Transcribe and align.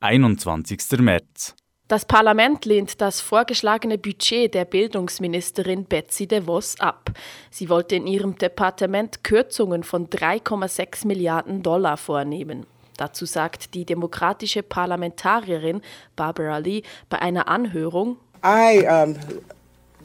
21. 0.00 1.00
März. 1.00 1.54
Das 1.88 2.04
Parlament 2.04 2.66
lehnt 2.66 3.00
das 3.00 3.20
vorgeschlagene 3.20 3.96
Budget 3.96 4.52
der 4.52 4.66
Bildungsministerin 4.66 5.86
Betsy 5.86 6.26
DeVos 6.26 6.78
ab. 6.80 7.10
Sie 7.50 7.68
wollte 7.70 7.96
in 7.96 8.06
ihrem 8.06 8.36
Departement 8.36 9.24
Kürzungen 9.24 9.82
von 9.82 10.08
3,6 10.08 11.06
Milliarden 11.06 11.62
Dollar 11.62 11.96
vornehmen. 11.96 12.66
Dazu 12.98 13.24
sagt 13.24 13.74
die 13.74 13.86
demokratische 13.86 14.62
Parlamentarierin 14.62 15.80
Barbara 16.14 16.58
Lee 16.58 16.82
bei 17.08 17.20
einer 17.20 17.48
Anhörung, 17.48 18.18
I 18.44 18.84
um, 18.86 19.16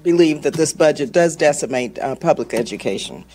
believe 0.03 0.41
that 0.41 0.53
this 0.53 0.73
budget 0.73 1.15
does 1.15 1.35
decimate 1.35 1.99
uh, 1.99 2.15
public 2.15 2.53
education. 2.53 3.25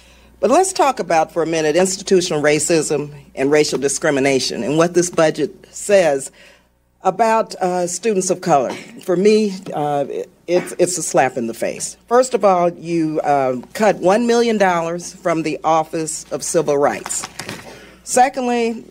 But 0.40 0.50
let's 0.50 0.72
talk 0.72 1.00
about 1.00 1.32
for 1.32 1.42
a 1.42 1.46
minute 1.46 1.74
institutional 1.74 2.40
racism 2.40 3.12
and 3.34 3.50
racial 3.50 3.78
discrimination 3.78 4.62
and 4.62 4.78
what 4.78 4.94
this 4.94 5.10
budget 5.10 5.66
says 5.74 6.30
about 7.02 7.56
uh, 7.56 7.88
students 7.88 8.30
of 8.30 8.40
color. 8.40 8.72
For 9.02 9.16
me, 9.16 9.52
uh, 9.74 10.06
it's, 10.46 10.74
it's 10.78 10.96
a 10.96 11.02
slap 11.02 11.36
in 11.36 11.48
the 11.48 11.54
face. 11.54 11.96
First 12.06 12.34
of 12.34 12.44
all, 12.44 12.70
you 12.70 13.20
uh, 13.20 13.60
cut 13.74 13.96
$1 13.96 14.26
million 14.26 14.58
from 15.00 15.42
the 15.42 15.58
Office 15.64 16.24
of 16.30 16.44
Civil 16.44 16.78
Rights. 16.78 17.28
Secondly, 18.04 18.84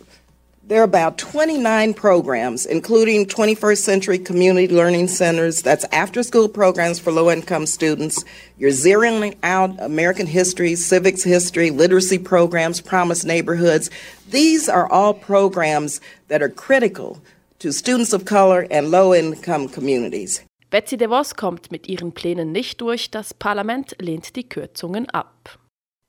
there 0.67 0.81
are 0.81 0.83
about 0.83 1.17
29 1.17 1.93
programs, 1.93 2.65
including 2.65 3.25
21st 3.25 3.77
Century 3.77 4.19
Community 4.19 4.67
Learning 4.67 5.07
Centers, 5.07 5.61
that's 5.61 5.85
after 5.93 6.21
school 6.23 6.49
programs 6.49 6.99
for 6.99 7.11
low 7.13 7.31
income 7.31 7.65
students. 7.65 8.25
You're 8.57 8.71
zeroing 8.71 9.35
out 9.43 9.79
American 9.79 10.27
history, 10.27 10.75
civics 10.75 11.23
history, 11.23 11.71
literacy 11.71 12.19
programs, 12.19 12.81
promised 12.81 13.25
neighborhoods. 13.25 13.89
These 14.29 14.67
are 14.67 14.91
all 14.91 15.13
programs 15.13 16.01
that 16.27 16.41
are 16.41 16.49
critical 16.49 17.21
to 17.59 17.71
students 17.71 18.11
of 18.11 18.25
color 18.25 18.67
and 18.69 18.91
low 18.91 19.13
income 19.13 19.69
communities. 19.69 20.43
Betsy 20.69 20.97
DeVos 20.97 21.35
kommt 21.37 21.71
mit 21.71 21.87
ihren 21.87 22.11
Plänen 22.11 22.51
nicht 22.51 22.81
durch, 22.81 23.09
das 23.09 23.33
Parlament 23.33 23.95
lehnt 24.01 24.35
die 24.35 24.43
Kürzungen 24.43 25.09
ab. 25.11 25.57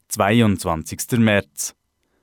22. 0.09 1.19
März. 1.19 1.78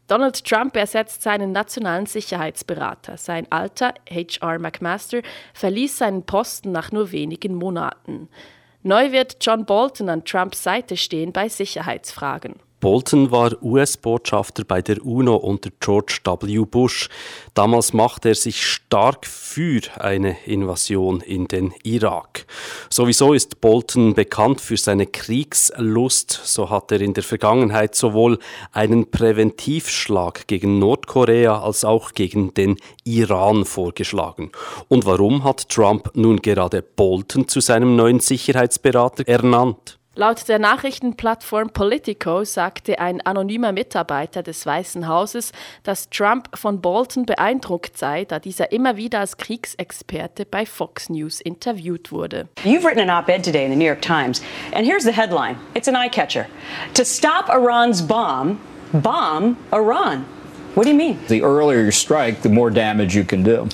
Donald 0.07 0.45
Trump 0.45 0.75
ersetzt 0.75 1.23
seinen 1.23 1.51
nationalen 1.51 2.05
Sicherheitsberater. 2.05 3.17
Sein 3.17 3.51
alter, 3.51 3.93
H.R. 4.09 4.59
McMaster, 4.59 5.21
verließ 5.53 5.97
seinen 5.97 6.23
Posten 6.23 6.71
nach 6.71 6.91
nur 6.91 7.11
wenigen 7.11 7.55
Monaten. 7.55 8.29
Neu 8.83 9.11
wird 9.11 9.37
John 9.41 9.65
Bolton 9.65 10.09
an 10.09 10.23
Trumps 10.23 10.61
Seite 10.61 10.95
stehen 10.95 11.33
bei 11.33 11.49
Sicherheitsfragen. 11.49 12.55
Bolton 12.85 13.31
war 13.31 13.51
US-Botschafter 13.63 14.63
bei 14.63 14.83
der 14.83 15.03
UNO 15.03 15.37
unter 15.37 15.71
George 15.79 16.19
W. 16.23 16.65
Bush. 16.65 17.09
Damals 17.55 17.93
machte 17.93 18.29
er 18.29 18.35
sich 18.35 18.63
stark 18.63 19.25
für 19.25 19.81
eine 19.97 20.37
Invasion 20.45 21.21
in 21.21 21.47
den 21.47 21.73
Irak. 21.81 22.45
Sowieso 22.91 23.33
ist 23.33 23.59
Bolton 23.59 24.13
bekannt 24.13 24.61
für 24.61 24.77
seine 24.77 25.07
Kriegslust. 25.07 26.29
So 26.43 26.69
hat 26.69 26.91
er 26.91 27.01
in 27.01 27.15
der 27.15 27.23
Vergangenheit 27.23 27.95
sowohl 27.95 28.37
einen 28.71 29.09
Präventivschlag 29.09 30.45
gegen 30.45 30.77
Nordkorea 30.77 31.63
als 31.63 31.85
auch 31.85 32.11
gegen 32.11 32.53
den 32.53 32.77
Iran 33.03 33.65
vorgeschlagen. 33.65 34.51
Und 34.89 35.07
warum 35.07 35.43
hat 35.43 35.69
Trump 35.69 36.11
nun 36.13 36.39
gerade 36.39 36.83
Bolton 36.83 37.47
zu 37.47 37.61
seinem 37.61 37.95
neuen 37.95 38.19
Sicherheitsberater 38.19 39.27
ernannt? 39.27 39.97
Laut 40.17 40.47
der 40.47 40.59
Nachrichtenplattform 40.59 41.71
Politico 41.71 42.45
sagte 42.45 42.99
ein 42.99 43.19
anonymer 43.19 43.73
Mitarbeiter 43.73 44.43
des 44.43 44.65
Weißen 44.65 45.09
Hauses, 45.09 45.51
dass 45.83 46.09
Trump 46.09 46.57
von 46.57 46.79
Bolton 46.79 47.25
beeindruckt 47.25 47.97
sei, 47.97 48.23
da 48.23 48.39
dieser 48.39 48.71
immer 48.71 48.95
wieder 48.95 49.19
als 49.19 49.35
Kriegsexperte 49.35 50.45
bei 50.45 50.65
Fox 50.65 51.09
News 51.09 51.41
interviewt 51.41 52.13
wurde. 52.13 52.47
You've 52.63 52.85
written 52.85 53.01
an 53.01 53.09
op-ed 53.09 53.43
today 53.43 53.65
in 53.65 53.71
the 53.71 53.77
New 53.77 53.85
York 53.85 54.01
Times, 54.01 54.41
and 54.71 54.87
here's 54.87 55.03
the 55.03 55.11
headline. 55.11 55.57
It's 55.73 55.89
an 55.89 55.97
eye-catcher. 55.97 56.47
To 56.93 57.03
stop 57.03 57.49
Iran's 57.49 58.01
bomb, 58.01 58.59
bomb 58.93 59.57
Iran. 59.73 60.23
What 60.75 60.85
do 60.85 60.91
you 60.91 60.97
mean? 60.97 61.19
The 61.27 61.41
earlier 61.41 61.83
you 61.83 61.91
strike, 61.91 62.41
the 62.41 62.49
more 62.49 62.71
damage 62.71 63.17
you 63.17 63.25
can 63.25 63.43
do. 63.43 63.67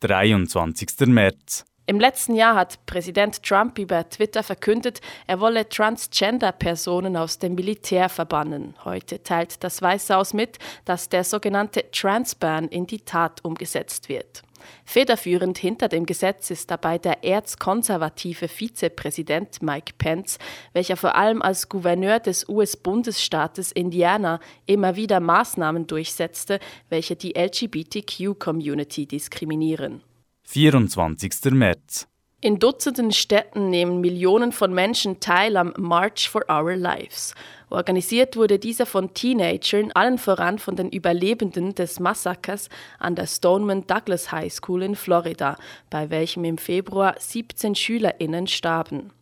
23. 0.00 1.08
März. 1.08 1.64
Im 1.84 1.98
letzten 1.98 2.36
Jahr 2.36 2.54
hat 2.54 2.86
Präsident 2.86 3.42
Trump 3.42 3.76
über 3.76 4.08
Twitter 4.08 4.44
verkündet, 4.44 5.00
er 5.26 5.40
wolle 5.40 5.68
Transgender-Personen 5.68 7.16
aus 7.16 7.40
dem 7.40 7.56
Militär 7.56 8.08
verbannen. 8.08 8.76
Heute 8.84 9.24
teilt 9.24 9.64
das 9.64 9.82
Weiße 9.82 10.14
Haus 10.14 10.32
mit, 10.32 10.58
dass 10.84 11.08
der 11.08 11.24
sogenannte 11.24 11.90
Transban 11.90 12.68
in 12.68 12.86
die 12.86 13.00
Tat 13.00 13.44
umgesetzt 13.44 14.08
wird. 14.08 14.42
Federführend 14.84 15.58
hinter 15.58 15.88
dem 15.88 16.06
Gesetz 16.06 16.52
ist 16.52 16.70
dabei 16.70 16.98
der 16.98 17.24
erzkonservative 17.24 18.46
Vizepräsident 18.46 19.60
Mike 19.60 19.94
Pence, 19.98 20.38
welcher 20.72 20.96
vor 20.96 21.16
allem 21.16 21.42
als 21.42 21.68
Gouverneur 21.68 22.20
des 22.20 22.48
US-Bundesstaates 22.48 23.72
Indiana 23.72 24.38
immer 24.66 24.94
wieder 24.94 25.18
Maßnahmen 25.18 25.88
durchsetzte, 25.88 26.60
welche 26.90 27.16
die 27.16 27.34
LGBTQ-Community 27.36 29.06
diskriminieren. 29.06 30.04
24. 30.44 31.52
März. 31.52 32.08
In 32.44 32.58
Dutzenden 32.58 33.12
Städten 33.12 33.70
nehmen 33.70 34.00
Millionen 34.00 34.50
von 34.50 34.74
Menschen 34.74 35.20
teil 35.20 35.56
am 35.56 35.72
March 35.78 36.28
for 36.28 36.42
Our 36.50 36.74
Lives. 36.74 37.36
Organisiert 37.70 38.36
wurde 38.36 38.58
dieser 38.58 38.84
von 38.84 39.14
Teenagern, 39.14 39.92
allen 39.92 40.18
voran 40.18 40.58
von 40.58 40.74
den 40.74 40.90
Überlebenden 40.90 41.74
des 41.76 42.00
Massakers 42.00 42.68
an 42.98 43.14
der 43.14 43.28
Stoneman 43.28 43.86
Douglas 43.86 44.32
High 44.32 44.52
School 44.52 44.82
in 44.82 44.96
Florida, 44.96 45.56
bei 45.88 46.10
welchem 46.10 46.44
im 46.44 46.58
Februar 46.58 47.14
17 47.16 47.76
SchülerInnen 47.76 48.48
starben. 48.48 49.12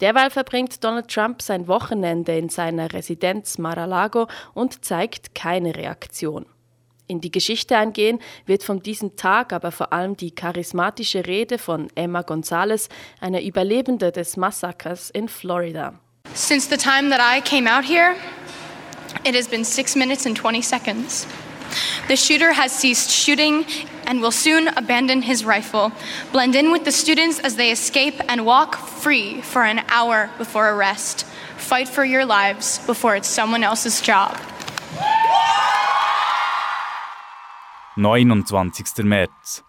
Derweil 0.00 0.30
verbringt 0.30 0.82
Donald 0.82 1.08
Trump 1.08 1.42
sein 1.42 1.68
Wochenende 1.68 2.36
in 2.36 2.48
seiner 2.48 2.92
Residenz 2.94 3.58
Mar-a-Lago 3.58 4.26
und 4.54 4.84
zeigt 4.84 5.34
keine 5.34 5.76
Reaktion. 5.76 6.46
In 7.06 7.20
die 7.20 7.30
Geschichte 7.30 7.76
eingehen 7.76 8.18
wird 8.46 8.62
von 8.62 8.80
diesem 8.80 9.16
Tag 9.16 9.52
aber 9.52 9.72
vor 9.72 9.92
allem 9.92 10.16
die 10.16 10.30
charismatische 10.30 11.26
Rede 11.26 11.58
von 11.58 11.88
Emma 11.94 12.22
Gonzalez, 12.22 12.88
einer 13.20 13.42
Überlebende 13.42 14.10
des 14.10 14.36
Massakers 14.36 15.10
in 15.10 15.28
Florida. 15.28 15.94
Since 16.34 16.68
the 16.70 16.78
time 16.78 17.10
that 17.10 17.20
I 17.20 17.42
came 17.42 17.68
out 17.68 17.84
here, 17.84 18.16
it 19.24 19.34
has 19.36 19.46
been 19.46 19.64
6 19.64 19.96
minutes 19.96 20.24
and 20.24 20.34
20 20.36 20.62
seconds. 20.62 21.26
The 22.08 22.16
shooter 22.16 22.52
has 22.52 22.72
ceased 22.72 23.10
shooting 23.10 23.66
and 24.06 24.20
will 24.20 24.30
soon 24.30 24.68
abandon 24.68 25.22
his 25.22 25.44
rifle, 25.44 25.92
blend 26.32 26.54
in 26.54 26.70
with 26.72 26.84
the 26.84 26.92
students 26.92 27.38
as 27.40 27.56
they 27.56 27.70
escape, 27.70 28.14
and 28.28 28.46
walk 28.46 28.76
free 28.76 29.42
for 29.42 29.62
an 29.62 29.80
hour 29.88 30.30
before 30.38 30.70
arrest. 30.70 31.26
Fight 31.56 31.88
for 31.88 32.04
your 32.04 32.24
lives 32.24 32.78
before 32.86 33.16
it's 33.16 33.28
someone 33.28 33.62
else's 33.62 34.00
job. 34.00 34.36
29. 37.96 39.04
März. 39.04 39.62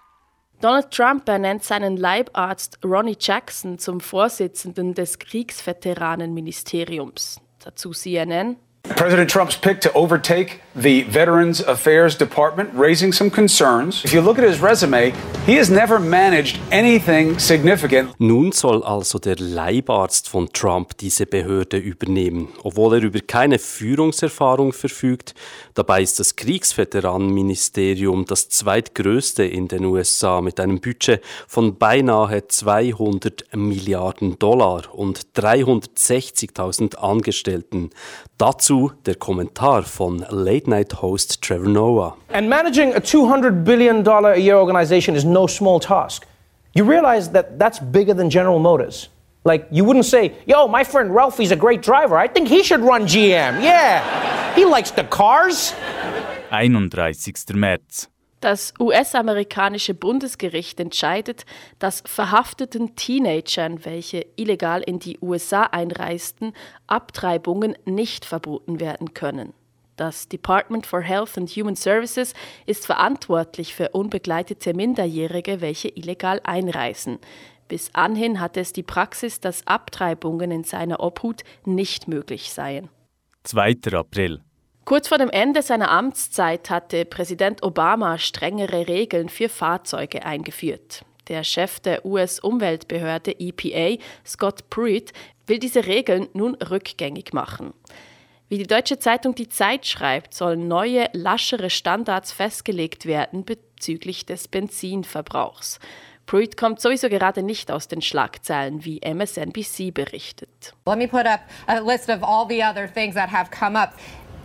Donald 0.61 0.91
Trump 0.91 1.27
ernennt 1.29 1.63
seinen 1.63 1.95
Leibarzt 1.97 2.79
Ronnie 2.83 3.17
Jackson 3.19 3.77
zum 3.77 3.99
Vorsitzenden 3.99 4.95
des 4.95 5.19
Kriegsveteranenministeriums. 5.19 7.39
Dazu 7.63 7.91
CNN. 7.91 8.57
President 8.89 9.29
Trump's 9.29 9.57
pick 9.57 9.81
to 9.81 9.91
overtake 9.93 10.61
the 10.75 11.03
Veterans 11.03 11.61
Affairs 11.61 12.15
Department, 12.17 12.69
raising 12.73 13.13
some 13.13 13.31
concerns. 13.31 14.03
If 14.03 14.13
you 14.13 14.21
look 14.21 14.37
at 14.37 14.43
his 14.43 14.61
resume, 14.61 15.13
he 15.45 15.55
has 15.55 15.69
never 15.69 15.99
managed 15.99 16.59
anything 16.71 17.39
significant. 17.39 18.13
Nun 18.19 18.51
soll 18.51 18.83
also 18.83 19.17
der 19.17 19.37
Leibarzt 19.37 20.29
von 20.29 20.49
Trump 20.51 20.97
diese 20.97 21.25
Behörde 21.25 21.77
übernehmen, 21.77 22.49
obwohl 22.63 22.95
er 22.95 23.03
über 23.03 23.21
keine 23.21 23.57
Führungserfahrung 23.57 24.73
verfügt. 24.73 25.33
Dabei 25.73 26.01
ist 26.01 26.19
das 26.19 26.35
Kriegsveteranenministerium 26.35 28.25
das 28.25 28.49
zweitgrößte 28.49 29.45
in 29.45 29.67
den 29.67 29.85
USA 29.85 30.41
mit 30.41 30.59
einem 30.59 30.79
Budget 30.81 31.21
von 31.47 31.77
beinahe 31.77 32.47
200 32.47 33.55
Milliarden 33.55 34.37
Dollar 34.39 34.93
und 34.93 35.21
360.000 35.35 36.95
Angestellten. 36.95 37.91
Dazu 38.37 38.74
der 39.05 39.15
Kommentar 39.15 39.83
von 39.83 40.25
Late-Night-Host 40.29 41.41
Trevor 41.41 41.69
Noah. 41.69 42.13
And 42.29 42.49
managing 42.49 42.93
a 42.93 42.99
$200 42.99 43.63
billion 43.63 44.07
a 44.07 44.37
year 44.37 44.55
organization 44.57 45.15
is 45.15 45.23
no 45.23 45.47
small 45.47 45.79
task. 45.79 46.25
You 46.73 46.83
realize 46.83 47.31
that 47.31 47.57
that's 47.57 47.79
bigger 47.79 48.13
than 48.13 48.29
General 48.29 48.59
Motors. 48.59 49.09
Like, 49.45 49.67
you 49.71 49.85
wouldn't 49.85 50.05
say, 50.05 50.33
yo, 50.45 50.67
my 50.67 50.83
friend 50.83 51.13
Ralphie's 51.13 51.51
a 51.51 51.55
great 51.55 51.81
driver. 51.81 52.17
I 52.17 52.27
think 52.27 52.47
he 52.47 52.63
should 52.63 52.81
run 52.81 53.05
GM. 53.05 53.61
Yeah, 53.61 54.55
he 54.55 54.65
likes 54.65 54.91
the 54.91 55.03
cars. 55.03 55.73
31. 56.49 56.89
März. 56.89 58.07
Das 58.41 58.73
US-amerikanische 58.79 59.93
Bundesgericht 59.93 60.79
entscheidet, 60.79 61.45
dass 61.79 62.03
verhafteten 62.05 62.95
Teenagern, 62.95 63.85
welche 63.85 64.25
illegal 64.35 64.81
in 64.81 64.99
die 64.99 65.17
USA 65.21 65.63
einreisten, 65.63 66.53
Abtreibungen 66.85 67.75
nicht 67.85 68.25
verboten 68.25 68.79
werden 68.79 69.13
können. 69.13 69.53
Das 69.95 70.27
Department 70.27 70.85
for 70.85 71.01
Health 71.01 71.37
and 71.37 71.49
Human 71.49 71.75
Services 71.75 72.33
ist 72.65 72.85
verantwortlich 72.85 73.73
für 73.73 73.89
unbegleitete 73.89 74.73
Minderjährige, 74.73 75.61
welche 75.61 75.87
illegal 75.87 76.41
einreisen. 76.43 77.19
Bis 77.67 77.89
anhin 77.93 78.39
hatte 78.41 78.59
es 78.59 78.73
die 78.73 78.83
Praxis, 78.83 79.39
dass 79.39 79.65
Abtreibungen 79.65 80.51
in 80.51 80.63
seiner 80.65 80.99
Obhut 80.99 81.43
nicht 81.63 82.07
möglich 82.07 82.51
seien. 82.51 82.89
2. 83.43 83.77
April. 83.93 84.41
Kurz 84.85 85.07
vor 85.07 85.17
dem 85.17 85.31
Ende 85.31 85.63
seiner 85.63 85.89
Amtszeit 85.89 86.69
hatte 86.69 87.05
Präsident 87.05 87.63
Obama 87.63 88.19
strengere 88.19 88.87
Regeln 88.87 89.29
für 89.29 89.49
Fahrzeuge 89.49 90.23
eingeführt. 90.23 91.03
Der 91.27 91.43
Chef 91.43 91.79
der 91.79 92.05
US-Umweltbehörde 92.05 93.31
EPA, 93.39 93.99
Scott 94.23 94.69
Pruitt, 94.69 95.11
will 95.47 95.57
diese 95.57 95.87
Regeln 95.87 96.27
nun 96.33 96.53
rückgängig 96.53 97.33
machen. 97.33 97.73
Wie 98.47 98.59
die 98.59 98.67
deutsche 98.67 98.99
Zeitung 98.99 99.33
Die 99.33 99.49
Zeit 99.49 99.87
schreibt, 99.87 100.35
sollen 100.35 100.67
neue, 100.67 101.09
laschere 101.13 101.71
Standards 101.71 102.31
festgelegt 102.31 103.07
werden 103.07 103.43
bezüglich 103.43 104.27
des 104.27 104.47
Benzinverbrauchs. 104.47 105.79
Pruitt 106.27 106.57
kommt 106.57 106.79
sowieso 106.79 107.09
gerade 107.09 107.41
nicht 107.41 107.71
aus 107.71 107.87
den 107.87 108.03
Schlagzeilen, 108.03 108.85
wie 108.85 109.01
MSNBC 109.03 109.91
berichtet. 109.91 110.75
Let 110.85 110.99
me 110.99 111.07
put 111.07 111.25
up 111.25 111.41
a 111.65 111.79
list 111.79 112.07
of 112.07 112.21
all 112.21 112.45
the 112.47 112.63
other 112.63 112.87
things 112.87 113.15
that 113.15 113.31
have 113.31 113.49
come 113.49 113.79
up. 113.79 113.93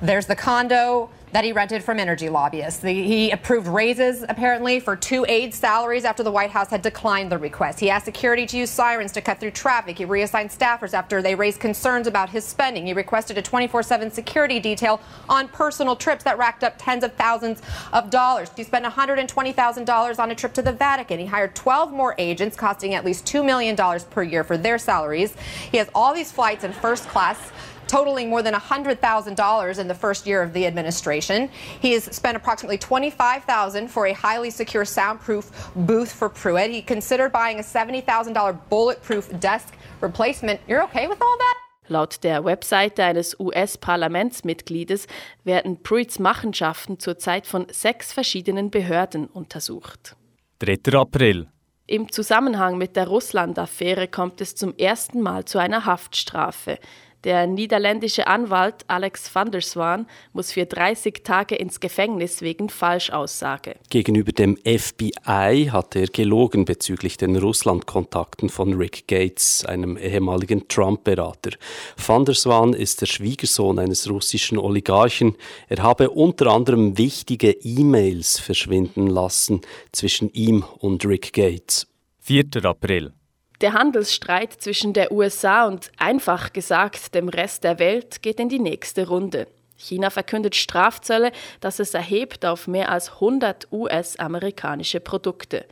There's 0.03 0.25
the 0.25 0.37
condo 0.37 1.11
that 1.33 1.45
he 1.45 1.53
rented 1.53 1.85
from 1.85 1.99
energy 1.99 2.29
lobbyists. 2.29 2.81
The, 2.81 2.93
he 2.93 3.31
approved 3.31 3.69
raises, 3.69 4.25
apparently, 4.29 4.81
for 4.81 4.97
two 4.97 5.25
aides' 5.29 5.59
salaries 5.59 6.05
after 6.05 6.23
the 6.23 6.33
White 6.33 6.51
House 6.51 6.71
had 6.71 6.83
declined 6.83 7.31
the 7.31 7.39
request. 7.39 7.79
He 7.79 7.91
asked 7.91 8.07
security 8.07 8.47
to 8.47 8.57
use 8.57 8.71
sirens 8.71 9.13
to 9.13 9.21
cut 9.21 9.39
through 9.39 9.53
traffic. 9.53 9.99
He 9.99 10.05
reassigned 10.05 10.51
staffers 10.51 10.95
after 10.95 11.23
they 11.23 11.35
raised 11.35 11.61
concerns 11.61 12.07
about 12.07 12.31
his 12.31 12.45
spending. 12.45 12.87
He 12.87 12.95
requested 12.95 13.39
a 13.39 13.43
24 13.43 13.83
7 13.83 14.11
security 14.11 14.59
detail 14.59 15.01
on 15.29 15.49
personal 15.49 15.95
trips 15.95 16.25
that 16.25 16.39
racked 16.39 16.65
up 16.65 16.75
tens 16.79 17.05
of 17.05 17.13
thousands 17.15 17.63
of 17.93 18.11
dollars. 18.11 18.51
He 18.57 18.65
spent 18.65 18.85
$120,000 18.85 20.19
on 20.19 20.31
a 20.31 20.35
trip 20.35 20.53
to 20.55 20.63
the 20.63 20.73
Vatican. 20.73 21.21
He 21.21 21.27
hired 21.27 21.55
12 21.55 21.93
more 21.93 22.15
agents, 22.19 22.57
costing 22.57 22.95
at 22.95 23.05
least 23.05 23.25
$2 23.27 23.45
million 23.45 23.77
per 24.11 24.23
year 24.23 24.43
for 24.43 24.57
their 24.57 24.79
salaries. 24.79 25.37
He 25.71 25.77
has 25.77 25.89
all 25.95 26.13
these 26.15 26.33
flights 26.33 26.65
in 26.65 26.73
first 26.73 27.07
class 27.09 27.53
totaling 27.91 28.29
more 28.31 28.43
than 28.43 28.55
$100,000 28.55 29.79
in 29.79 29.89
the 29.89 29.95
first 29.95 30.27
year 30.27 30.43
of 30.43 30.53
the 30.53 30.67
administration. 30.67 31.51
He 31.83 31.93
has 31.93 32.05
spent 32.05 32.37
approximately 32.37 32.79
$25,000 32.79 33.89
for 33.89 34.07
a 34.07 34.13
highly 34.13 34.51
secure 34.51 34.85
soundproof 34.85 35.51
booth 35.75 36.13
for 36.13 36.29
Pruitt. 36.29 36.71
He 36.71 36.83
considered 36.83 37.33
buying 37.33 37.59
a 37.59 37.63
$70,000 37.63 38.59
bulletproof 38.69 39.29
desk 39.41 39.75
replacement. 40.01 40.61
You're 40.69 40.85
okay 40.85 41.09
with 41.09 41.21
all 41.21 41.37
that? 41.39 41.57
Laut 41.89 42.23
der 42.23 42.45
Webseite 42.45 43.03
eines 43.03 43.35
US-Parlamentsmitgliedes 43.41 45.09
werden 45.43 45.83
Pruitts 45.83 46.21
Machenschaften 46.21 47.01
zurzeit 47.01 47.49
von 47.49 47.67
sechs 47.73 48.13
verschiedenen 48.13 48.71
Behörden 48.71 49.27
untersucht. 49.27 50.15
3. 50.61 50.97
April. 50.97 51.49
Im 51.89 52.13
Zusammenhang 52.13 52.79
mit 52.79 52.95
der 52.95 53.09
Russland-Affäre 53.09 54.07
kommt 54.07 54.41
es 54.41 54.55
zum 54.55 54.77
ersten 54.77 55.21
Mal 55.21 55.45
zu 55.47 55.59
einer 55.59 55.85
Haftstrafe. 55.85 56.79
Der 57.25 57.47
niederländische 57.47 58.27
Anwalt 58.27 58.85
Alex 58.89 59.35
van 59.35 59.51
der 59.51 59.61
Swan 59.61 60.07
muss 60.33 60.53
für 60.53 60.65
30 60.65 61.23
Tage 61.23 61.55
ins 61.55 61.79
Gefängnis 61.79 62.41
wegen 62.41 62.71
Falschaussage. 62.71 63.77
Gegenüber 63.91 64.33
dem 64.33 64.57
FBI 64.57 65.69
hat 65.71 65.97
er 65.97 66.07
gelogen 66.07 66.65
bezüglich 66.65 67.19
den 67.19 67.37
Russland-Kontakten 67.37 68.49
von 68.49 68.73
Rick 68.73 69.07
Gates, 69.07 69.67
einem 69.67 69.99
ehemaligen 69.99 70.67
Trump-Berater. 70.69 71.51
Van 71.97 72.25
der 72.25 72.35
Swan 72.35 72.73
ist 72.73 73.03
der 73.03 73.07
Schwiegersohn 73.07 73.79
eines 73.79 74.09
russischen 74.09 74.57
Oligarchen. 74.57 75.37
Er 75.69 75.83
habe 75.83 76.09
unter 76.09 76.47
anderem 76.47 76.97
wichtige 76.97 77.51
E-Mails 77.51 78.39
verschwinden 78.39 79.07
lassen 79.07 79.61
zwischen 79.93 80.31
ihm 80.31 80.65
und 80.79 81.05
Rick 81.05 81.35
Gates. 81.35 81.87
4. 82.21 82.65
April. 82.65 83.13
Der 83.61 83.75
Handelsstreit 83.75 84.55
zwischen 84.55 84.95
der 84.95 85.13
USA 85.13 85.67
und 85.67 85.91
einfach 85.99 86.53
gesagt 86.55 87.15
dem 87.15 87.29
Rest 87.29 87.63
der 87.63 87.79
Welt 87.79 88.23
geht 88.23 88.41
in 88.41 88.49
die 88.49 88.59
nächste 88.59 89.07
Runde. 89.09 89.49
China 89.77 90.09
verkündet 90.09 90.57
Strafzölle, 90.57 91.31
dass 91.61 91.79
es 91.79 91.93
erhebt 91.93 92.47
auf 92.47 92.67
mehr 92.67 92.91
als 92.91 93.15
100 93.15 93.69
US-amerikanische 93.71 95.01
Produkte. 95.01 95.67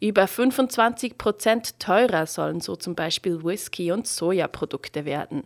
Über 0.00 0.26
25 0.26 1.18
Prozent 1.18 1.80
teurer 1.80 2.26
sollen 2.26 2.60
so 2.60 2.76
zum 2.76 2.94
Beispiel 2.94 3.42
Whisky 3.44 3.92
und 3.92 4.06
Sojaprodukte 4.06 5.04
werden. 5.04 5.44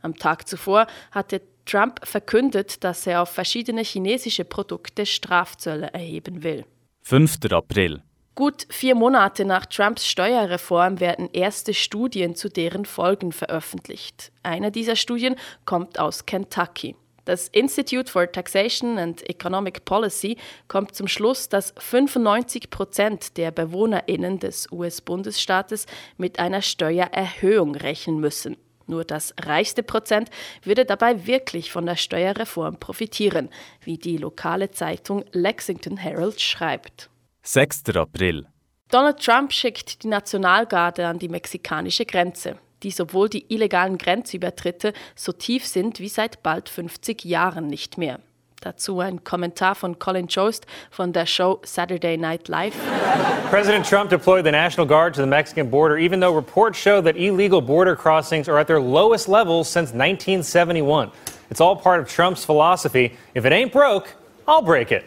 Am 0.00 0.16
Tag 0.16 0.48
zuvor 0.48 0.86
hatte 1.12 1.40
Trump 1.64 2.04
verkündet, 2.04 2.82
dass 2.82 3.06
er 3.06 3.22
auf 3.22 3.30
verschiedene 3.30 3.82
chinesische 3.82 4.44
Produkte 4.44 5.06
Strafzölle 5.06 5.92
erheben 5.92 6.42
will. 6.42 6.64
5. 7.02 7.38
April. 7.50 8.02
Gut 8.34 8.66
vier 8.70 8.94
Monate 8.94 9.44
nach 9.44 9.66
Trumps 9.66 10.06
Steuerreform 10.06 11.00
werden 11.00 11.28
erste 11.34 11.74
Studien 11.74 12.34
zu 12.34 12.48
deren 12.48 12.86
Folgen 12.86 13.30
veröffentlicht. 13.30 14.32
Eine 14.42 14.72
dieser 14.72 14.96
Studien 14.96 15.36
kommt 15.66 15.98
aus 15.98 16.24
Kentucky. 16.24 16.96
Das 17.26 17.48
Institute 17.48 18.10
for 18.10 18.32
Taxation 18.32 18.98
and 18.98 19.28
Economic 19.28 19.84
Policy 19.84 20.38
kommt 20.66 20.94
zum 20.94 21.08
Schluss, 21.08 21.50
dass 21.50 21.74
95 21.76 22.70
Prozent 22.70 23.36
der 23.36 23.50
BewohnerInnen 23.50 24.38
des 24.38 24.66
US-Bundesstaates 24.72 25.84
mit 26.16 26.38
einer 26.38 26.62
Steuererhöhung 26.62 27.74
rechnen 27.74 28.18
müssen. 28.18 28.56
Nur 28.86 29.04
das 29.04 29.34
reichste 29.42 29.82
Prozent 29.82 30.30
würde 30.62 30.86
dabei 30.86 31.26
wirklich 31.26 31.70
von 31.70 31.84
der 31.84 31.96
Steuerreform 31.96 32.80
profitieren, 32.80 33.50
wie 33.82 33.98
die 33.98 34.16
lokale 34.16 34.70
Zeitung 34.70 35.22
Lexington 35.32 35.98
Herald 35.98 36.40
schreibt. 36.40 37.10
6. 37.44 37.82
April. 37.96 38.44
Donald 38.88 39.18
Trump 39.18 39.52
schickt 39.52 40.04
die 40.04 40.08
Nationalgarde 40.08 41.06
an 41.06 41.18
die 41.18 41.28
mexikanische 41.28 42.06
Grenze. 42.06 42.56
Dies, 42.84 43.00
obwohl 43.00 43.28
die 43.28 43.52
illegalen 43.52 43.98
Grenzübertritte 43.98 44.92
so 45.16 45.32
tief 45.32 45.66
sind 45.66 45.98
wie 45.98 46.08
seit 46.08 46.44
bald 46.44 46.68
50 46.68 47.24
Jahren 47.24 47.66
nicht 47.66 47.98
mehr. 47.98 48.20
Dazu 48.60 49.00
ein 49.00 49.24
Kommentar 49.24 49.74
von 49.74 49.98
Colin 49.98 50.28
Jost 50.28 50.66
von 50.92 51.12
der 51.12 51.26
Show 51.26 51.60
Saturday 51.64 52.16
Night 52.16 52.46
Live. 52.46 52.76
President 53.50 53.88
Trump 53.88 54.08
deployed 54.08 54.44
the 54.44 54.52
National 54.52 54.86
Guard 54.86 55.14
to 55.16 55.20
the 55.20 55.26
Mexican 55.26 55.68
border, 55.68 55.98
even 55.98 56.20
though 56.20 56.32
reports 56.32 56.78
show 56.78 57.02
that 57.02 57.16
illegal 57.16 57.60
border 57.60 57.96
crossings 57.96 58.48
are 58.48 58.60
at 58.60 58.68
their 58.68 58.80
lowest 58.80 59.26
levels 59.26 59.68
since 59.68 59.92
1971. 59.92 61.10
It's 61.50 61.60
all 61.60 61.74
part 61.74 61.98
of 61.98 62.08
Trump's 62.08 62.44
philosophy 62.44 63.16
if 63.34 63.44
it 63.44 63.52
ain't 63.52 63.72
broke, 63.72 64.14
I'll 64.46 64.62
break 64.62 64.92
it. 64.92 65.04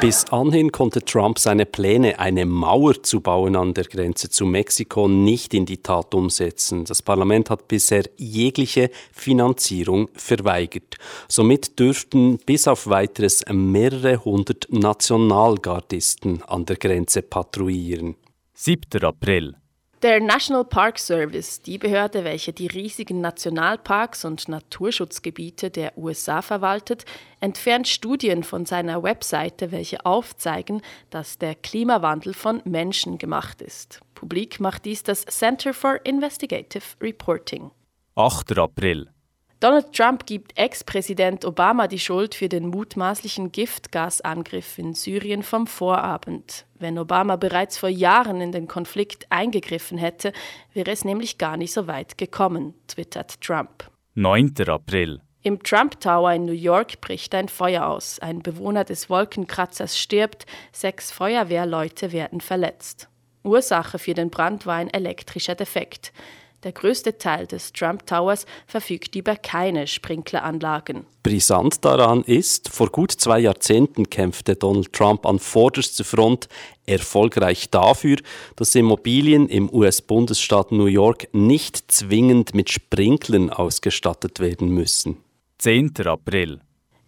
Bis 0.00 0.26
anhin 0.26 0.70
konnte 0.70 1.02
Trump 1.02 1.38
seine 1.38 1.64
Pläne, 1.64 2.18
eine 2.18 2.44
Mauer 2.44 3.02
zu 3.02 3.20
bauen 3.20 3.56
an 3.56 3.72
der 3.72 3.84
Grenze 3.84 4.28
zu 4.28 4.44
Mexiko, 4.44 5.08
nicht 5.08 5.54
in 5.54 5.64
die 5.64 5.78
Tat 5.78 6.14
umsetzen. 6.14 6.84
Das 6.84 7.00
Parlament 7.00 7.48
hat 7.48 7.68
bisher 7.68 8.04
jegliche 8.16 8.90
Finanzierung 9.12 10.08
verweigert. 10.12 10.96
Somit 11.28 11.78
dürften 11.78 12.38
bis 12.44 12.68
auf 12.68 12.86
weiteres 12.86 13.44
mehrere 13.50 14.22
hundert 14.24 14.66
Nationalgardisten 14.70 16.42
an 16.42 16.66
der 16.66 16.76
Grenze 16.76 17.22
patrouillieren. 17.22 18.16
7. 18.52 19.02
April. 19.02 19.56
Der 20.04 20.20
National 20.20 20.66
Park 20.66 20.98
Service, 20.98 21.62
die 21.62 21.78
Behörde, 21.78 22.24
welche 22.24 22.52
die 22.52 22.66
riesigen 22.66 23.22
Nationalparks 23.22 24.26
und 24.26 24.50
Naturschutzgebiete 24.50 25.70
der 25.70 25.96
USA 25.96 26.42
verwaltet, 26.42 27.06
entfernt 27.40 27.88
Studien 27.88 28.42
von 28.42 28.66
seiner 28.66 29.02
Webseite, 29.02 29.72
welche 29.72 30.04
aufzeigen, 30.04 30.82
dass 31.08 31.38
der 31.38 31.54
Klimawandel 31.54 32.34
von 32.34 32.60
Menschen 32.66 33.16
gemacht 33.16 33.62
ist. 33.62 34.02
Publik 34.14 34.60
macht 34.60 34.84
dies 34.84 35.04
das 35.04 35.24
Center 35.24 35.72
for 35.72 35.98
Investigative 36.04 36.84
Reporting. 37.00 37.70
8. 38.14 38.58
April. 38.58 39.13
Donald 39.64 39.94
Trump 39.94 40.26
gibt 40.26 40.58
Ex-Präsident 40.58 41.46
Obama 41.46 41.88
die 41.88 41.98
Schuld 41.98 42.34
für 42.34 42.50
den 42.50 42.66
mutmaßlichen 42.66 43.50
Giftgasangriff 43.50 44.76
in 44.76 44.92
Syrien 44.92 45.42
vom 45.42 45.66
Vorabend. 45.66 46.66
Wenn 46.78 46.98
Obama 46.98 47.36
bereits 47.36 47.78
vor 47.78 47.88
Jahren 47.88 48.42
in 48.42 48.52
den 48.52 48.68
Konflikt 48.68 49.24
eingegriffen 49.30 49.96
hätte, 49.96 50.34
wäre 50.74 50.90
es 50.90 51.06
nämlich 51.06 51.38
gar 51.38 51.56
nicht 51.56 51.72
so 51.72 51.86
weit 51.86 52.18
gekommen, 52.18 52.74
twittert 52.88 53.40
Trump. 53.40 53.90
9. 54.16 54.52
April. 54.68 55.22
Im 55.40 55.62
Trump 55.62 55.98
Tower 55.98 56.34
in 56.34 56.44
New 56.44 56.52
York 56.52 57.00
bricht 57.00 57.34
ein 57.34 57.48
Feuer 57.48 57.86
aus. 57.86 58.18
Ein 58.18 58.40
Bewohner 58.40 58.84
des 58.84 59.08
Wolkenkratzers 59.08 59.98
stirbt, 59.98 60.44
sechs 60.72 61.10
Feuerwehrleute 61.10 62.12
werden 62.12 62.42
verletzt. 62.42 63.08
Ursache 63.44 63.98
für 63.98 64.12
den 64.12 64.28
Brand 64.28 64.66
war 64.66 64.74
ein 64.74 64.90
elektrischer 64.90 65.54
Defekt. 65.54 66.12
Der 66.64 66.72
größte 66.72 67.18
Teil 67.18 67.46
des 67.46 67.74
Trump 67.74 68.06
Towers 68.06 68.46
verfügt 68.66 69.14
über 69.16 69.36
keine 69.36 69.86
Sprinkleranlagen. 69.86 71.04
Brisant 71.22 71.84
daran 71.84 72.22
ist, 72.22 72.70
vor 72.70 72.88
gut 72.88 73.12
zwei 73.12 73.38
Jahrzehnten 73.40 74.08
kämpfte 74.08 74.56
Donald 74.56 74.92
Trump 74.94 75.26
an 75.26 75.38
vorderster 75.38 76.04
Front 76.04 76.48
erfolgreich 76.86 77.68
dafür, 77.68 78.16
dass 78.56 78.74
Immobilien 78.74 79.48
im 79.48 79.68
US-Bundesstaat 79.70 80.72
New 80.72 80.86
York 80.86 81.28
nicht 81.32 81.92
zwingend 81.92 82.54
mit 82.54 82.70
Sprinklern 82.70 83.50
ausgestattet 83.50 84.40
werden 84.40 84.68
müssen. 84.68 85.18
10. 85.58 85.92
April. 86.06 86.60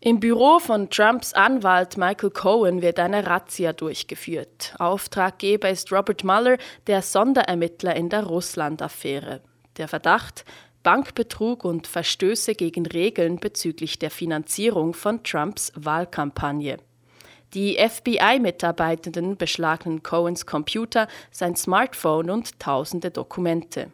Im 0.06 0.20
Büro 0.20 0.60
von 0.60 0.88
Trumps 0.88 1.32
Anwalt 1.32 1.96
Michael 1.96 2.30
Cohen 2.30 2.80
wird 2.80 3.00
eine 3.00 3.26
Razzia 3.26 3.72
durchgeführt. 3.72 4.72
Auftraggeber 4.78 5.68
ist 5.68 5.90
Robert 5.90 6.22
Mueller, 6.22 6.58
der 6.86 7.02
Sonderermittler 7.02 7.96
in 7.96 8.08
der 8.08 8.22
Russland-Affäre. 8.22 9.40
Der 9.78 9.88
Verdacht 9.88 10.44
Bankbetrug 10.84 11.64
und 11.64 11.88
Verstöße 11.88 12.54
gegen 12.54 12.86
Regeln 12.86 13.40
bezüglich 13.40 13.98
der 13.98 14.12
Finanzierung 14.12 14.94
von 14.94 15.24
Trumps 15.24 15.72
Wahlkampagne. 15.74 16.76
Die 17.54 17.76
FBI-Mitarbeitenden 17.76 19.36
beschlagnen 19.36 20.04
Cohens 20.04 20.46
Computer, 20.46 21.08
sein 21.32 21.56
Smartphone 21.56 22.30
und 22.30 22.60
tausende 22.60 23.10
Dokumente. 23.10 23.90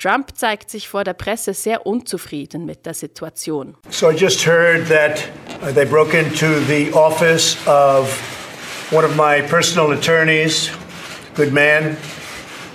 Trump 0.00 0.34
zeigt 0.34 0.70
sich 0.70 0.88
vor 0.88 1.04
der 1.04 1.12
Presse 1.12 1.52
sehr 1.52 1.84
unzufrieden 1.84 2.64
mit 2.64 2.86
der 2.86 2.94
Situation. 2.94 3.76
So 3.90 4.10
I 4.10 4.14
just 4.14 4.46
heard 4.46 4.88
that 4.88 5.28
uh, 5.62 5.72
they 5.74 5.84
broke 5.84 6.16
into 6.16 6.46
the 6.68 6.90
office 6.94 7.58
of 7.66 8.08
one 8.90 9.04
of 9.04 9.14
my 9.14 9.42
personal 9.42 9.92
attorneys, 9.92 10.70
good 11.36 11.52
man, 11.52 11.98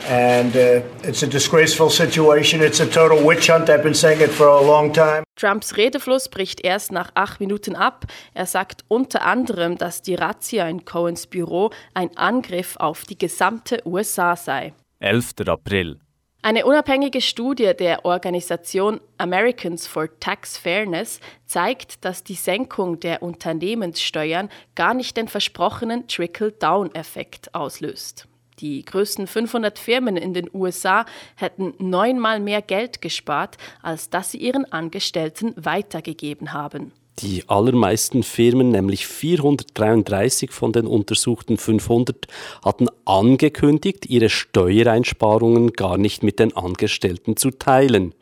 and 0.08 0.56
uh, 0.56 0.82
it's 1.02 1.24
a 1.24 1.28
disgraceful 1.28 1.90
situation. 1.90 2.62
It's 2.62 2.80
a 2.80 2.86
total 2.86 3.26
witch 3.26 3.50
hunt. 3.50 3.72
I've 3.72 3.82
been 3.82 3.96
saying 3.96 4.22
it 4.22 4.30
for 4.30 4.46
a 4.46 4.62
long 4.62 4.94
time. 4.94 5.24
Trumps 5.36 5.78
Redefluss 5.78 6.30
bricht 6.30 6.64
erst 6.64 6.92
nach 6.92 7.10
acht 7.16 7.40
Minuten 7.40 7.76
ab. 7.76 8.06
Er 8.36 8.46
sagt 8.46 8.86
unter 8.88 9.24
anderem, 9.24 9.80
dass 9.80 10.04
die 10.04 10.14
Razzia 10.14 10.70
in 10.70 10.86
Cohens 10.86 11.26
Büro 11.26 11.72
ein 11.96 12.16
Angriff 12.16 12.78
auf 12.78 13.04
die 13.04 13.18
gesamte 13.18 13.82
USA 13.84 14.36
sei. 14.36 14.74
11. 15.00 15.48
April. 15.48 15.98
Eine 16.46 16.68
unabhängige 16.68 17.22
Studie 17.22 17.74
der 17.76 18.06
Organisation 18.06 19.02
Americans 19.18 19.88
for 19.88 20.08
Tax 20.20 20.60
Fairness 20.60 21.20
zeigt, 21.48 22.06
dass 22.06 22.24
die 22.24 22.36
Senkung 22.36 23.00
der 23.00 23.24
Unternehmenssteuern 23.24 24.50
gar 24.76 24.94
nicht 24.94 25.18
den 25.18 25.28
versprochenen 25.28 26.08
Trickle-Down-Effekt 26.08 27.56
auslöst. 27.56 28.28
Die 28.60 28.86
größten 28.86 29.26
500 29.26 29.80
Firmen 29.80 30.18
in 30.18 30.36
den 30.36 30.48
USA 30.54 31.08
hätten 31.36 31.74
neunmal 31.80 32.40
mehr 32.40 32.62
Geld 32.62 33.02
gespart, 33.02 33.58
als 33.82 34.12
das 34.12 34.30
sie 34.30 34.38
ihren 34.38 34.72
Angestellten 34.72 35.56
weitergegeben 35.58 36.54
haben. 36.54 36.92
Die 37.20 37.44
allermeisten 37.48 38.24
Firmen, 38.24 38.72
nämlich 38.72 39.08
433 39.08 40.52
von 40.52 40.74
den 40.74 40.86
untersuchten 40.86 41.58
500, 41.58 42.28
hatten 42.64 42.88
angekündigt, 43.06 44.08
ihre 44.08 44.28
Steuereinsparungen 44.30 45.72
gar 45.74 45.98
nicht 45.98 46.24
mit 46.24 46.40
den 46.40 46.56
Angestellten 46.58 47.38
zu 47.38 47.52
teilen. 47.52 48.14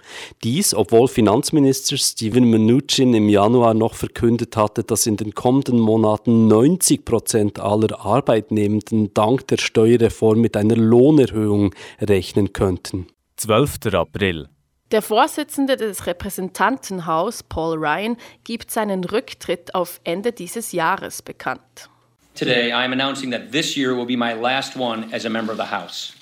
Dies, 0.43 0.75
obwohl 0.75 1.07
Finanzminister 1.07 1.97
Steven 1.97 2.45
Mnuchin 2.45 3.15
im 3.15 3.29
Januar 3.29 3.73
noch 3.73 3.95
verkündet 3.95 4.55
hatte, 4.57 4.83
dass 4.83 5.07
in 5.07 5.17
den 5.17 5.33
kommenden 5.33 5.79
Monaten 5.79 6.47
90 6.47 7.03
Prozent 7.03 7.59
aller 7.59 8.05
Arbeitnehmenden 8.05 9.11
dank 9.15 9.47
der 9.47 9.57
Steuerreform 9.57 10.39
mit 10.39 10.55
einer 10.55 10.75
Lohnerhöhung 10.75 11.73
rechnen 11.99 12.53
könnten. 12.53 13.07
12. 13.37 13.93
April. 13.93 14.49
Der 14.93 15.01
Vorsitzende 15.01 15.75
des 15.75 16.05
Repräsentantenhaus, 16.05 17.41
Paul 17.41 17.79
Ryan, 17.79 18.15
gibt 18.43 18.69
seinen 18.69 19.03
Rücktritt 19.03 19.73
auf 19.73 19.99
Ende 20.03 20.31
dieses 20.31 20.71
Jahres 20.71 21.23
bekannt. 21.23 21.89
Today, 22.35 22.67
I 22.67 22.85
am 22.85 22.93
announcing 22.93 23.31
that 23.31 23.51
this 23.51 23.75
year 23.75 23.97
will 23.97 24.05
be 24.05 24.15
my 24.15 24.33
last 24.33 24.77
one 24.77 25.07
as 25.11 25.25
a 25.25 25.29
member 25.29 25.51
of 25.51 25.57
the 25.57 25.75
House. 25.75 26.13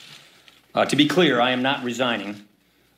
Uh, 0.73 0.85
to 0.85 0.95
be 0.95 1.05
clear, 1.05 1.41
I 1.41 1.51
am 1.51 1.61
not 1.61 1.83
resigning. 1.83 2.45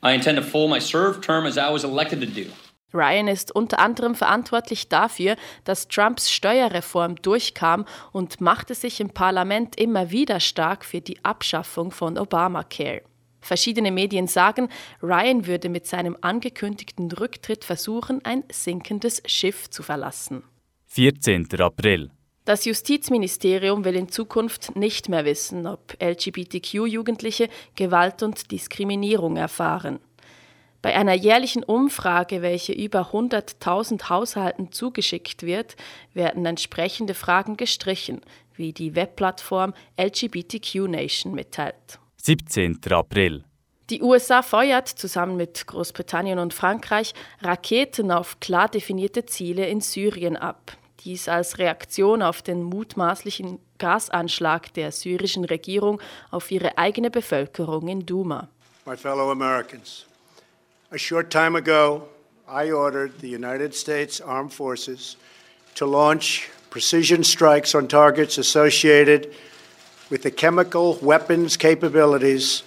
I 0.03 0.13
intend 0.13 0.37
to 0.37 0.43
full 0.43 0.67
my 0.67 0.79
served 0.79 1.23
term 1.23 1.47
as 1.47 1.57
I 1.57 1.73
was 1.73 1.83
elected 1.83 2.19
to 2.19 2.27
do. 2.27 2.45
Ryan 2.93 3.27
ist 3.27 3.51
unter 3.55 3.79
anderem 3.79 4.13
verantwortlich 4.13 4.89
dafür, 4.89 5.37
dass 5.63 5.87
Trumps 5.87 6.29
Steuerreform 6.29 7.15
durchkam 7.15 7.85
und 8.11 8.41
machte 8.41 8.75
sich 8.75 8.99
im 8.99 9.09
Parlament 9.09 9.75
immer 9.79 10.11
wieder 10.11 10.39
stark 10.39 10.85
für 10.85 11.01
die 11.01 11.17
Abschaffung 11.25 11.89
von 11.89 12.19
Obamacare. 12.19 13.01
Verschiedene 13.43 13.91
Medien 13.91 14.27
sagen, 14.27 14.69
Ryan 15.01 15.45
würde 15.45 15.67
mit 15.69 15.85
seinem 15.85 16.17
angekündigten 16.21 17.12
Rücktritt 17.12 17.65
versuchen, 17.65 18.23
ein 18.23 18.43
sinkendes 18.50 19.21
Schiff 19.25 19.69
zu 19.69 19.83
verlassen. 19.83 20.43
14. 20.88 21.47
April. 21.59 22.09
Das 22.45 22.65
Justizministerium 22.65 23.85
will 23.85 23.95
in 23.95 24.09
Zukunft 24.09 24.75
nicht 24.75 25.09
mehr 25.09 25.25
wissen, 25.25 25.67
ob 25.67 25.95
LGBTQ-Jugendliche 26.01 27.50
Gewalt 27.75 28.23
und 28.23 28.51
Diskriminierung 28.51 29.38
erfahren. 29.38 30.00
Bei 30.81 30.95
einer 30.95 31.13
jährlichen 31.13 31.63
Umfrage, 31.63 32.41
welche 32.41 32.73
über 32.73 33.12
100.000 33.12 34.09
Haushalten 34.09 34.71
zugeschickt 34.71 35.43
wird, 35.43 35.75
werden 36.13 36.45
entsprechende 36.45 37.13
Fragen 37.13 37.55
gestrichen, 37.55 38.21
wie 38.55 38.73
die 38.73 38.95
Webplattform 38.95 39.73
LGBTQ 39.97 40.89
Nation 40.89 41.33
mitteilt. 41.33 42.00
17. 42.25 42.79
April. 42.89 43.43
Die 43.89 44.01
USA 44.01 44.41
feuert 44.43 44.87
zusammen 44.87 45.35
mit 45.35 45.67
Großbritannien 45.67 46.39
und 46.39 46.53
Frankreich 46.53 47.13
Raketen 47.41 48.11
auf 48.11 48.39
klar 48.39 48.69
definierte 48.69 49.25
Ziele 49.25 49.67
in 49.67 49.81
Syrien 49.81 50.37
ab. 50.37 50.77
Dies 51.01 51.27
als 51.27 51.57
Reaktion 51.57 52.21
auf 52.21 52.41
den 52.41 52.63
mutmaßlichen 52.63 53.59
Gasanschlag 53.77 54.73
der 54.73 54.93
syrischen 54.93 55.43
Regierung 55.43 55.99
auf 56.31 56.49
ihre 56.49 56.77
eigene 56.77 57.11
Bevölkerung 57.11 57.89
in 57.89 58.05
Duma. 58.05 58.47
My 58.85 58.95
fellow 58.95 59.29
Americans, 59.29 60.05
a 60.91 60.97
short 60.97 61.29
time 61.29 61.57
ago, 61.57 62.07
I 62.47 62.71
ordered 62.71 63.19
the 63.19 63.35
United 63.35 63.75
States 63.75 64.21
Armed 64.21 64.53
Forces 64.53 65.17
to 65.75 65.85
launch 65.85 66.49
precision 66.69 67.21
strikes 67.25 67.75
on 67.75 67.89
targets 67.89 68.37
associated 68.37 69.27
with 70.13 70.22
the 70.22 70.29
chemical 70.29 71.00
weapons 71.01 71.58
capabilities 71.58 72.62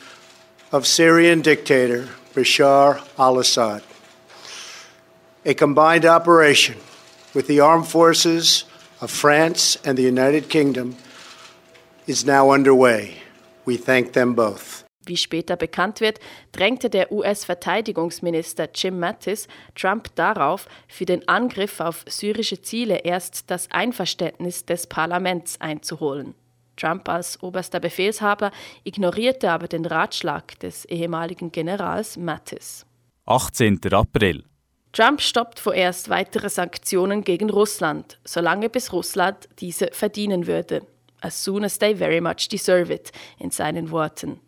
of 0.73 0.85
Syrian 0.85 1.43
dictator 1.43 2.09
Bashar 2.35 3.01
al 3.17 3.39
Assad. 3.39 3.85
A 5.45 5.55
combined 5.55 6.05
operation 6.05 6.75
with 7.35 7.47
the 7.47 7.61
armed 7.61 7.87
forces 7.87 8.65
of 9.01 9.13
France 9.13 9.79
and 9.85 9.97
the 9.97 10.03
United 10.03 10.49
Kingdom 10.49 10.97
is 12.09 12.27
now 12.27 12.51
underway. 12.51 13.19
We 13.65 13.77
thank 13.77 14.13
them 14.15 14.35
both. 14.35 14.83
Wie 15.07 15.17
später 15.17 15.55
bekannt 15.55 16.01
wird, 16.01 16.19
drängte 16.51 16.91
der 16.91 17.13
US-Verteidigungsminister 17.13 18.71
Jim 18.75 18.99
Mattis 18.99 19.47
Trump 19.77 20.13
darauf, 20.17 20.67
für 20.89 21.05
den 21.05 21.29
Angriff 21.29 21.79
auf 21.79 22.05
syrische 22.09 22.61
Ziele 22.61 23.03
erst 23.05 23.53
das 23.53 23.71
Einverständnis 23.71 24.65
des 24.65 24.89
Parlaments 24.89 25.61
einzuholen. 25.61 26.35
Trump 26.77 27.09
als 27.09 27.43
oberster 27.43 27.81
Befehlshaber 27.81 28.51
ignorierte 28.85 29.51
aber 29.51 29.69
den 29.69 29.87
Ratschlag 29.87 30.59
des 30.61 30.85
ehemaligen 30.85 31.51
Generals 31.53 32.17
Mattis. 32.17 32.87
18. 33.27 33.81
April. 33.93 34.45
Trump 34.93 35.21
stoppt 35.21 35.59
vorerst 35.61 36.09
weitere 36.09 36.49
Sanktionen 36.49 37.23
gegen 37.23 37.51
Russland, 37.51 38.19
solange 38.25 38.71
bis 38.71 38.93
Russland 38.93 39.49
diese 39.59 39.89
verdienen 39.93 40.47
würde. 40.47 40.87
As 41.21 41.43
soon 41.43 41.65
as 41.65 41.79
they 41.79 41.95
very 41.95 42.21
much 42.21 42.49
deserve 42.49 42.93
it, 42.93 43.13
in 43.39 43.51
seinen 43.51 43.91
Worten. 43.91 44.41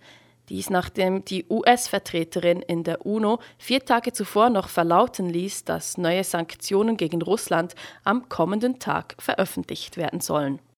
Dies 0.49 0.71
nachdem 0.71 1.25
die 1.25 1.45
US-Vertreterin 1.51 2.63
in 2.63 2.83
der 2.83 3.05
UNO 3.05 3.41
vier 3.59 3.85
Tage 3.85 4.13
zuvor 4.13 4.49
noch 4.49 4.69
verlauten 4.69 5.29
ließ, 5.29 5.65
dass 5.65 5.99
neue 5.99 6.25
Sanktionen 6.25 6.97
gegen 6.97 7.21
Russland 7.21 7.75
am 8.05 8.29
kommenden 8.31 8.79
Tag 8.79 9.15
veröffentlicht 9.19 9.99
werden 9.99 10.21
sollen. 10.21 10.61